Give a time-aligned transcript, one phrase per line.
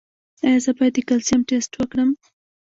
[0.45, 2.09] ایا زه باید د کلسیم ټسټ وکړم؟